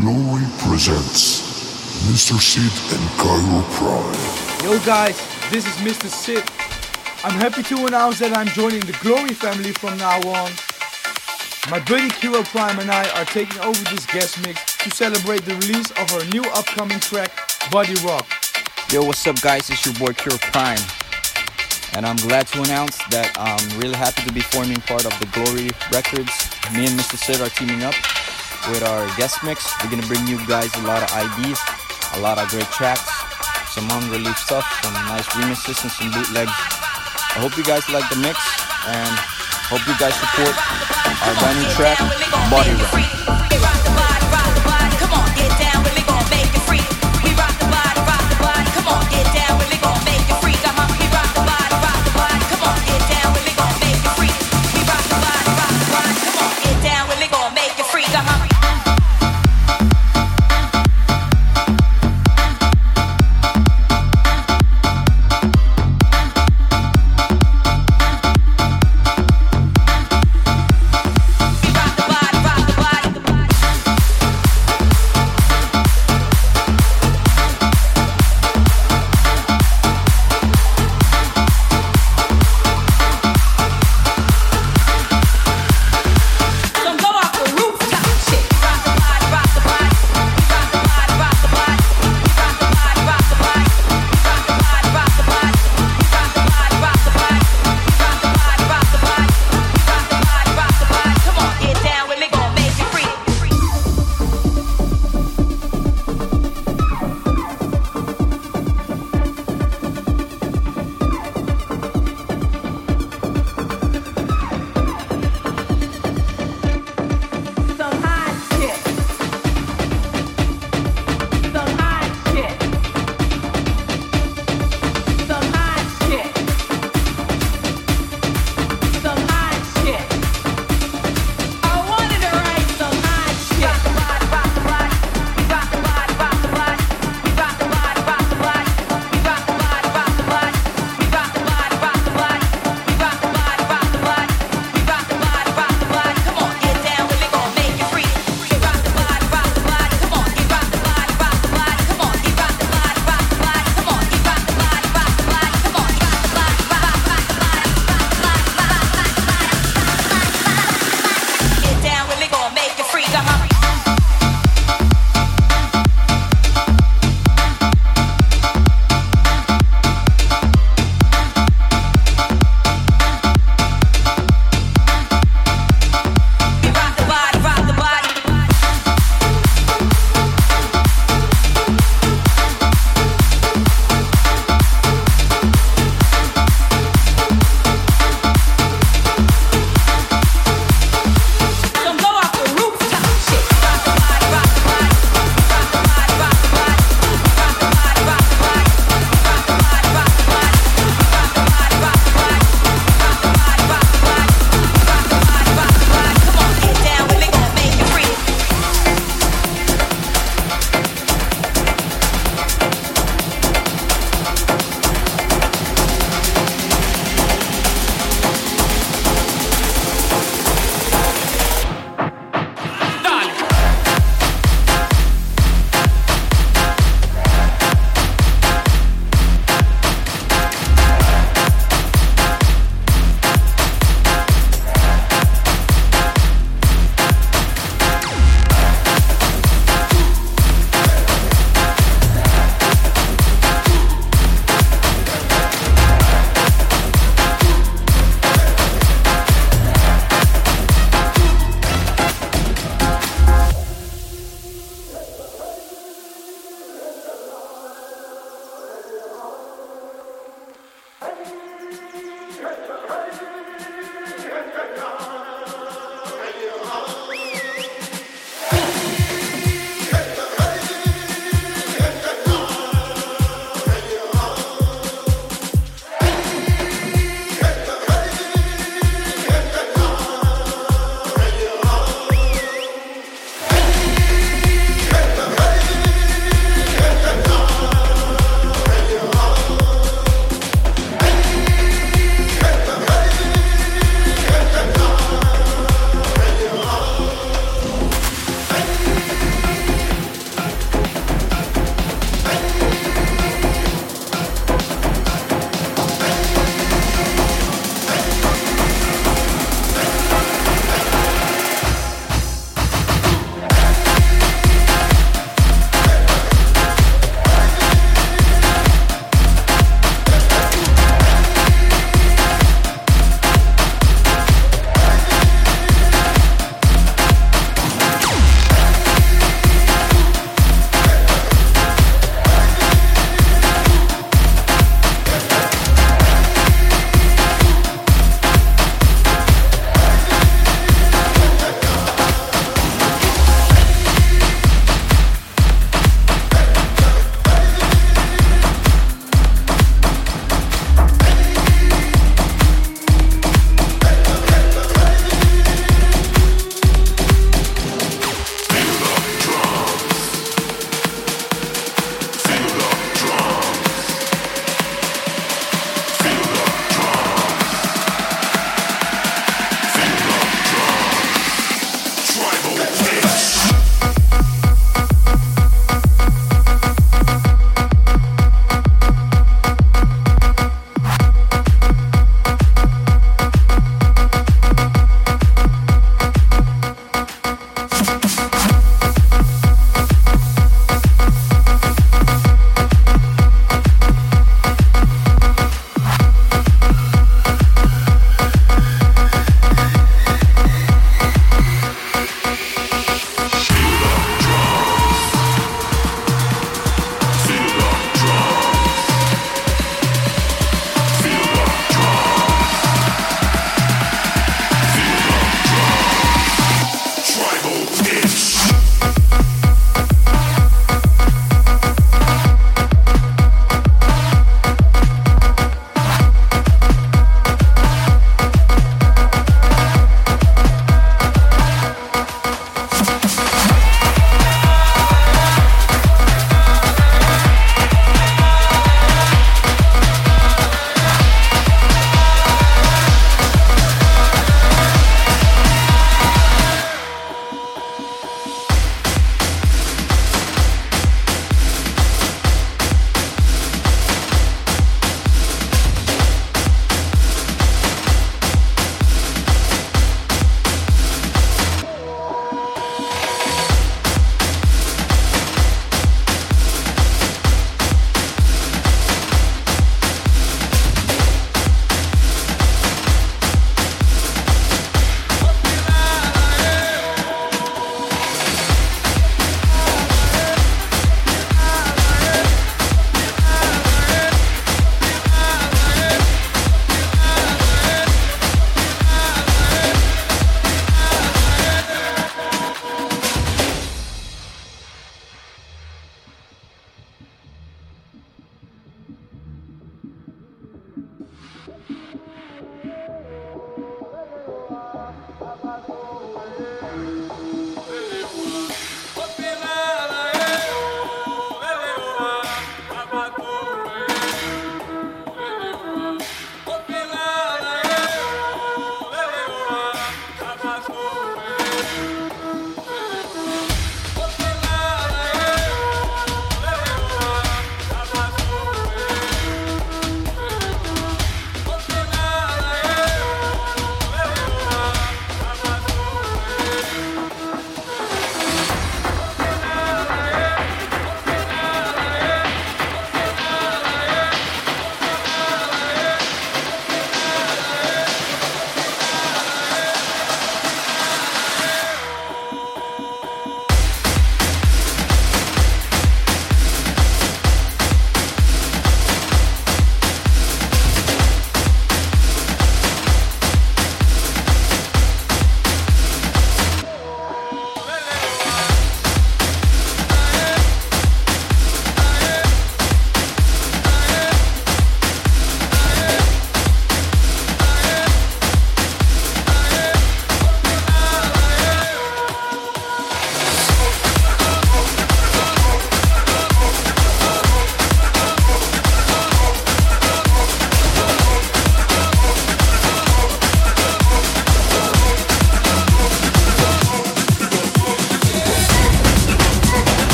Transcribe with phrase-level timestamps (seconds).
[0.00, 1.42] Glory presents
[2.06, 2.38] Mr.
[2.38, 4.62] Sid and Cairo Prime.
[4.62, 5.18] Yo guys,
[5.50, 6.06] this is Mr.
[6.06, 6.44] Sid.
[7.24, 10.52] I'm happy to announce that I'm joining the Glory family from now on.
[11.68, 15.54] My buddy Kiro Prime and I are taking over this guest mix to celebrate the
[15.66, 17.32] release of our new upcoming track,
[17.72, 18.24] Body Rock.
[18.92, 19.68] Yo, what's up, guys?
[19.68, 20.78] It's your boy Kiro Prime.
[21.94, 25.26] And I'm glad to announce that I'm really happy to be forming part of the
[25.34, 26.30] Glory Records.
[26.70, 27.18] Me and Mr.
[27.18, 27.94] Sid are teaming up
[28.70, 29.72] with our guest mix.
[29.82, 31.60] We're gonna bring you guys a lot of IDs,
[32.14, 33.08] a lot of great tracks,
[33.72, 36.52] some unreleased stuff, some nice remixes, and some bootlegs.
[37.34, 38.38] I hope you guys like the mix
[38.86, 39.14] and
[39.68, 40.54] hope you guys support
[41.22, 41.98] our brand new track,
[42.50, 43.37] Body Rock.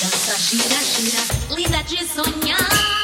[0.00, 2.95] Dança gira, gira, linda de sonhar.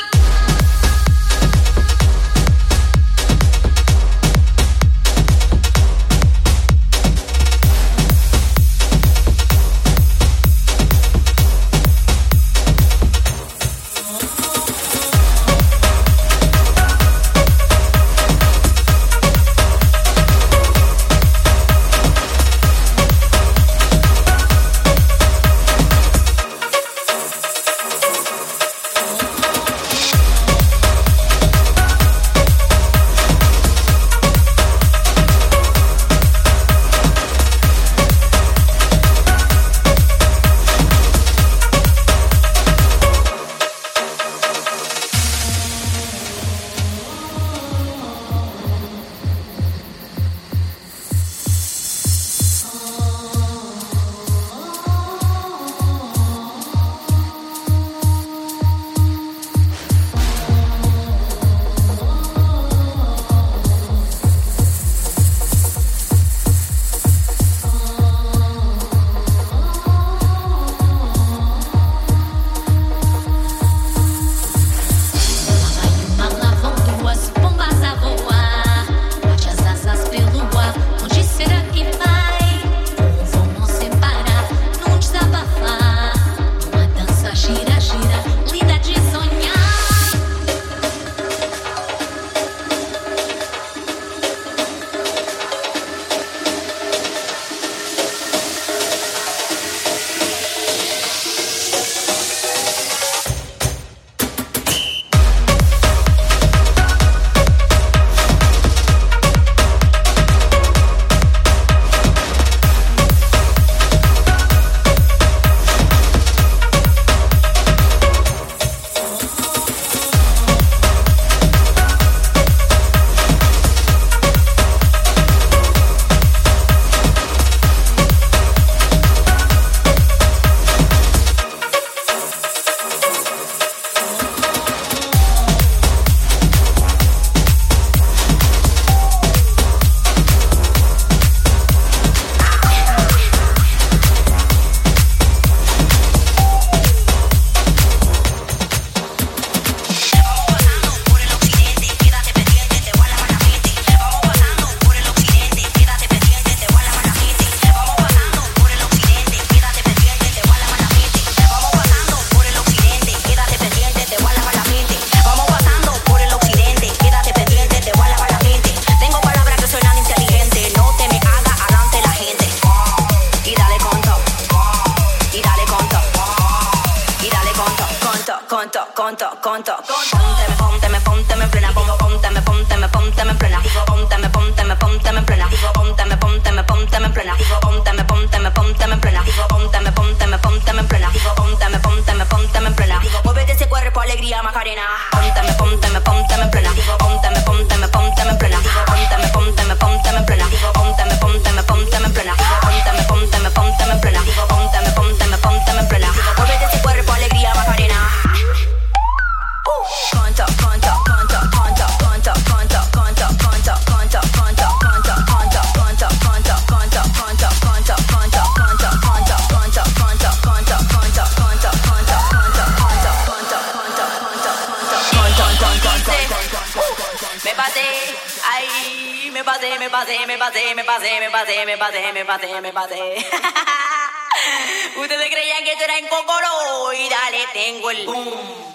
[234.97, 238.73] Ustedes creían que esto era en Cocoro y dale, tengo el boom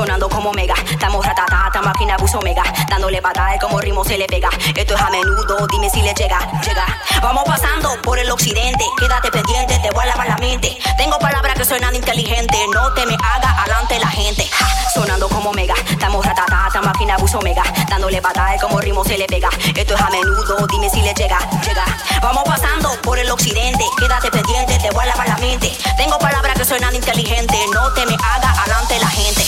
[0.00, 0.74] sonando como mega.
[0.90, 2.62] Estamos ratatata, máquina bus omega.
[2.88, 4.48] Dándole patada como ritmo se le pega.
[4.74, 6.86] Esto es a menudo, dime si le llega, llega.
[7.22, 8.84] Vamos pasando por el occidente.
[8.98, 10.78] Quédate pendiente, te voy a lavar la mente.
[10.96, 12.60] Tengo palabras que suenan inteligentes.
[12.72, 14.48] No te me haga adelante la gente.
[14.92, 15.74] Sonando como mega.
[15.88, 17.62] Estamos ratatata, máquina bus omega.
[17.88, 19.48] Dándole patada como ritmo se le pega.
[19.74, 21.84] Esto es a menudo, dime si le llega, llega.
[22.22, 23.84] Vamos pasando por el occidente.
[23.98, 25.76] Quédate pendiente, te voy a lavar la mente.
[25.96, 27.58] Tengo palabras que suenan inteligentes.
[27.72, 29.44] No te me haga adelante la gente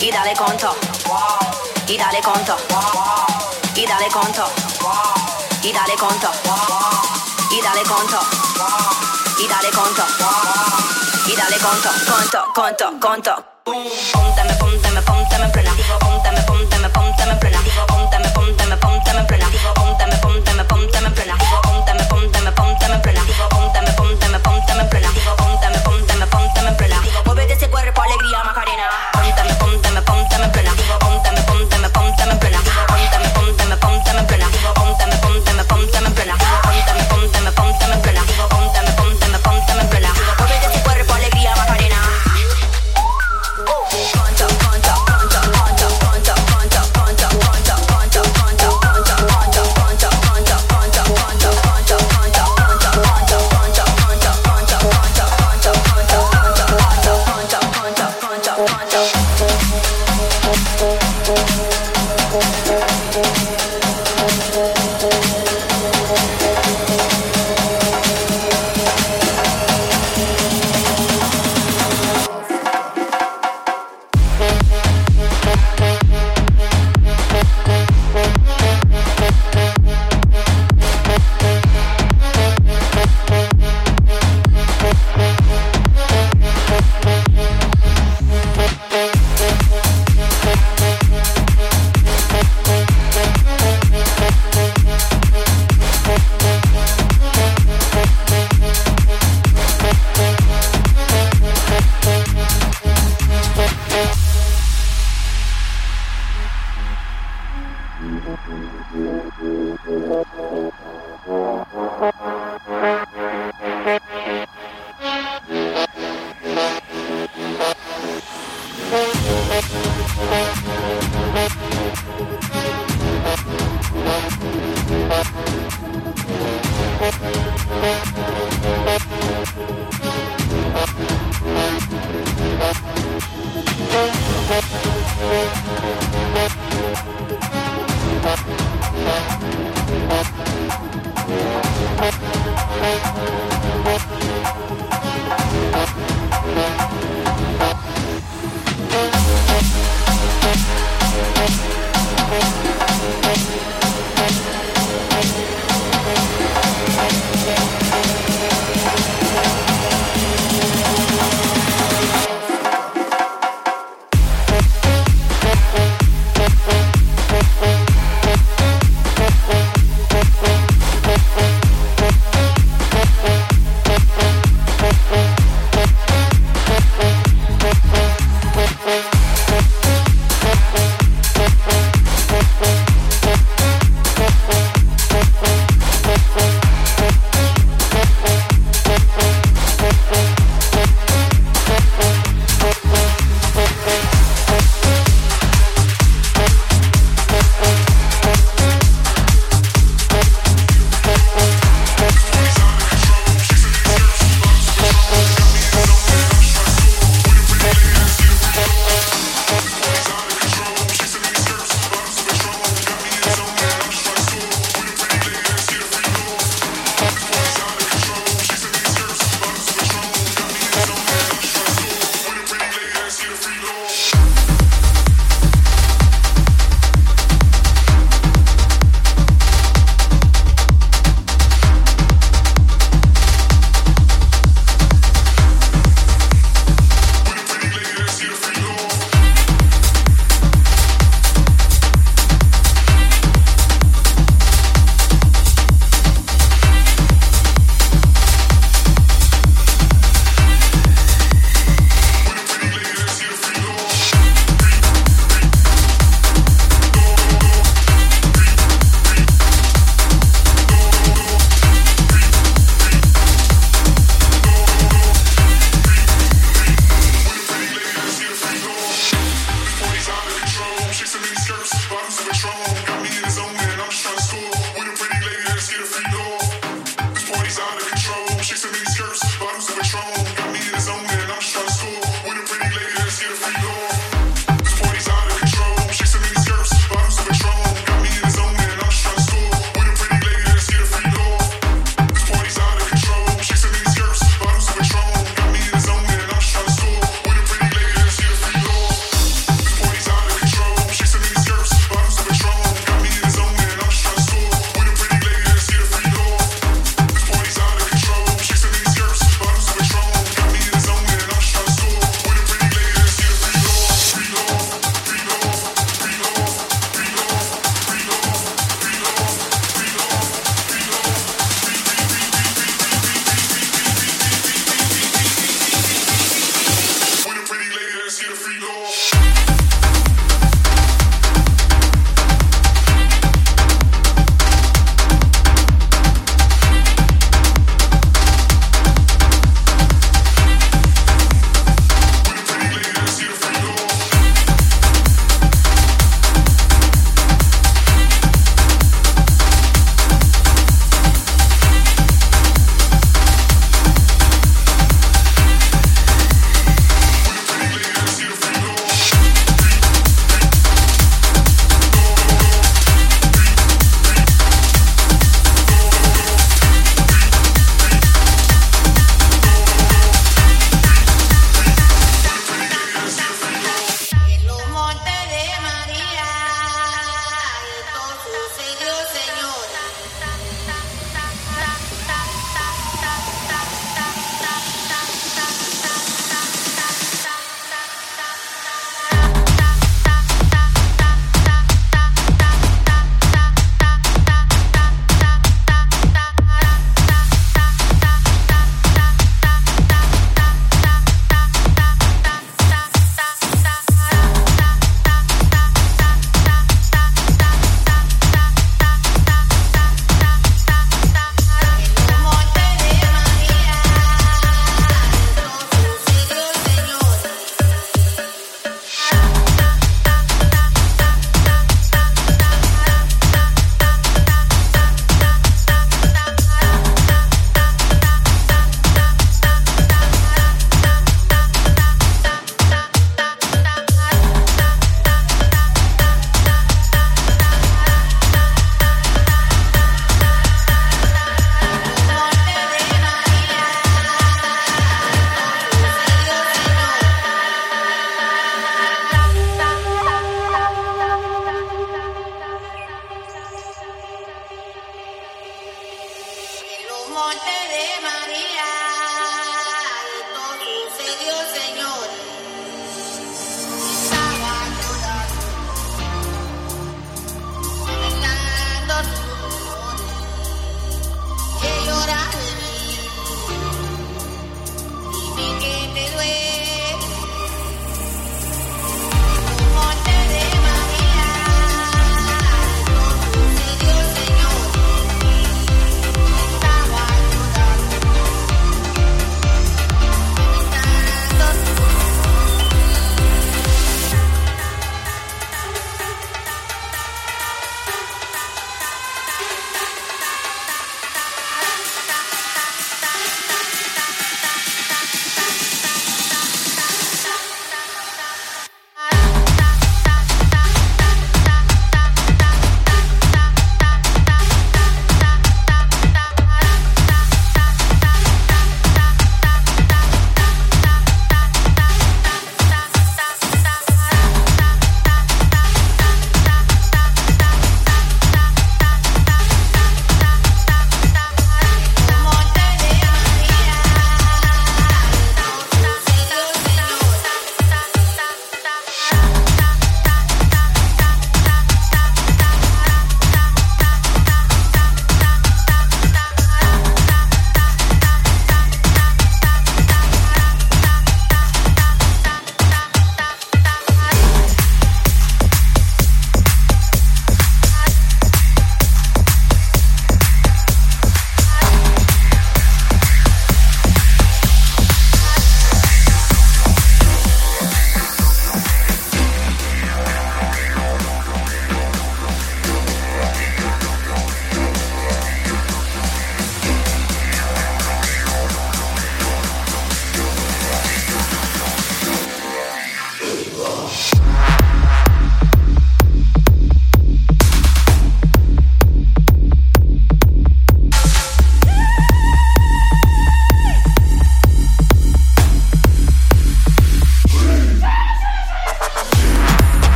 [0.00, 0.74] y dale conto,
[1.86, 2.56] y dale conto,
[3.74, 4.44] y dale conto,
[5.62, 6.30] y dale conto,
[7.50, 8.20] y dale conto,
[9.38, 10.77] y dale conto,
[11.36, 13.44] conto, conto, conto.
[13.64, 17.07] Póntame en plena, póntame, póntame, póntame en plena, póntame, póntame, póntame
[62.30, 62.67] Thank.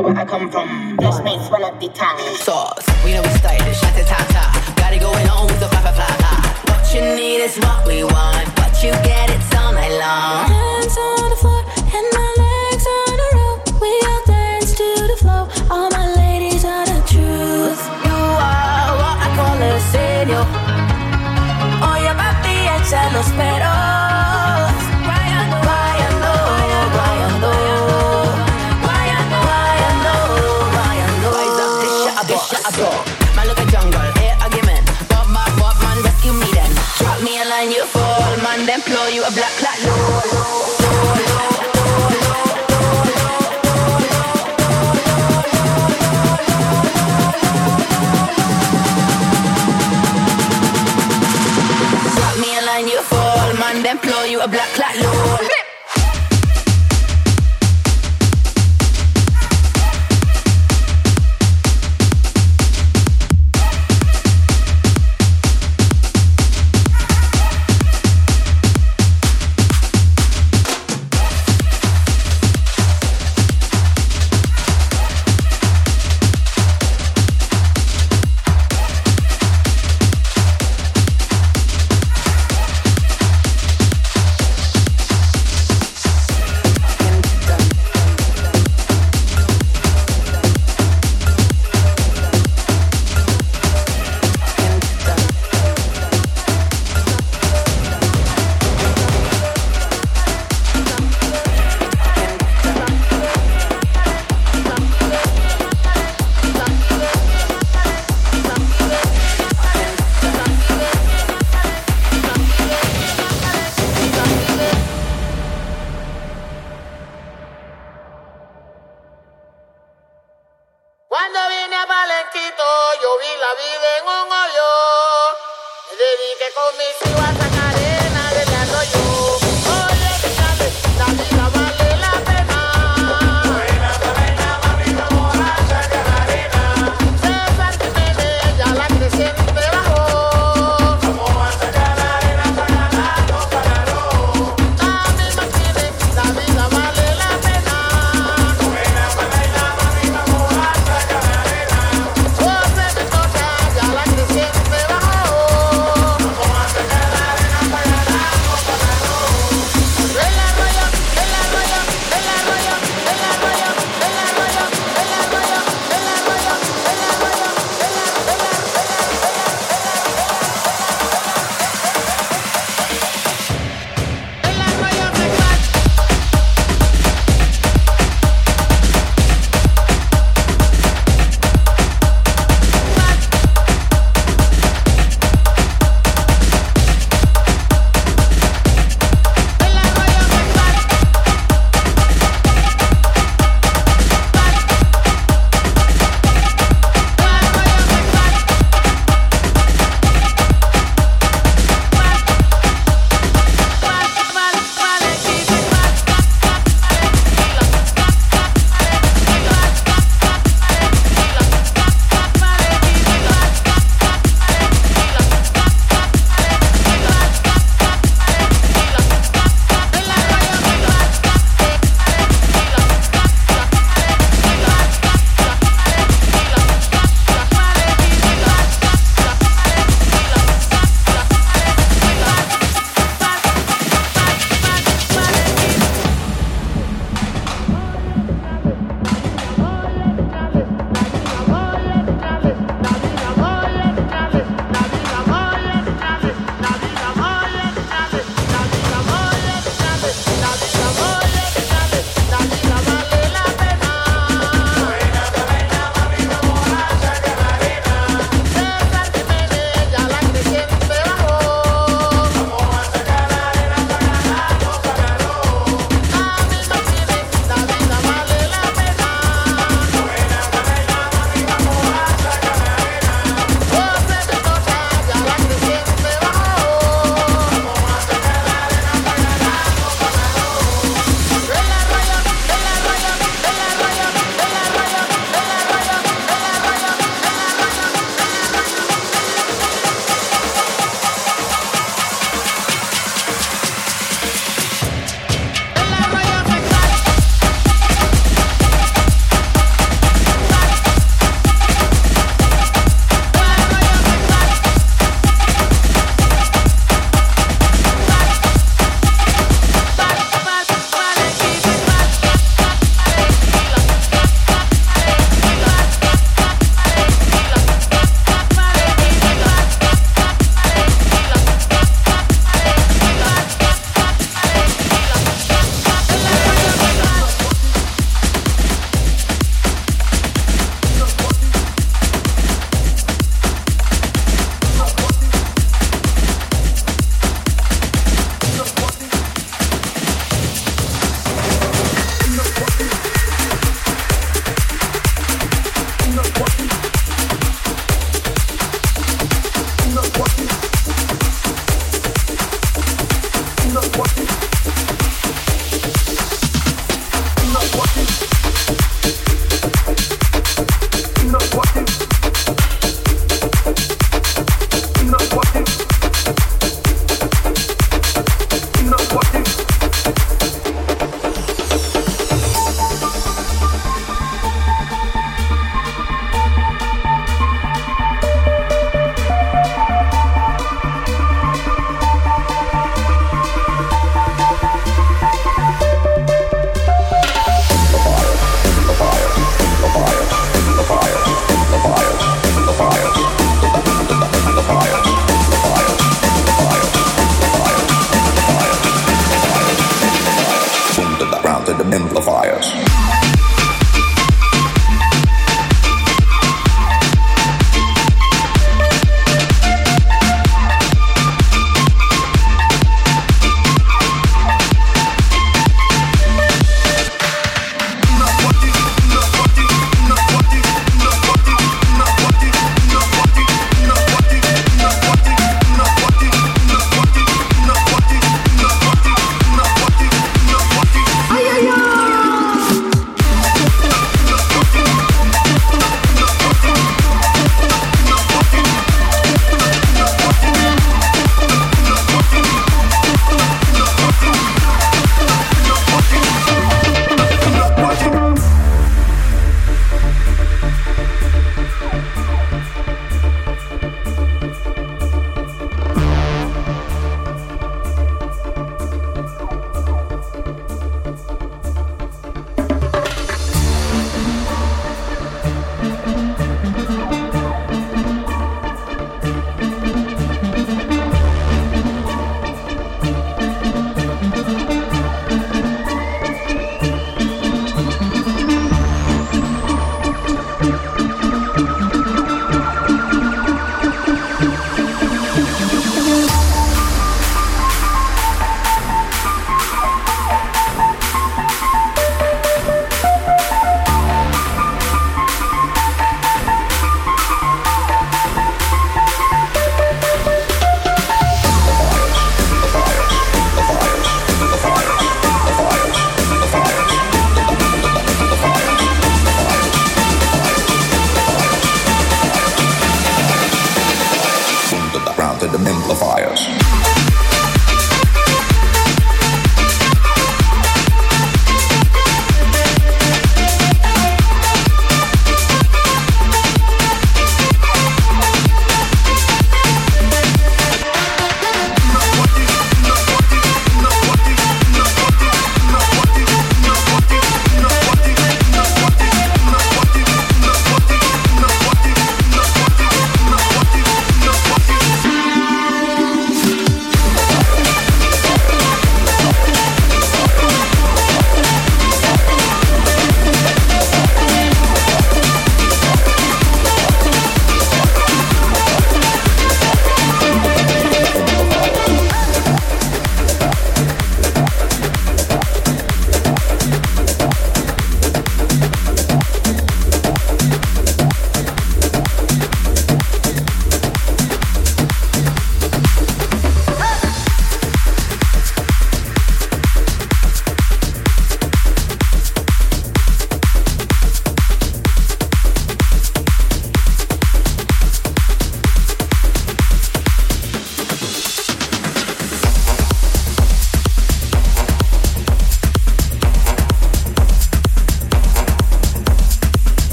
[0.00, 0.96] where I come from.
[0.96, 2.18] Bless me, swallow the tongue.
[2.36, 4.31] Sauce, we know we started this shot time.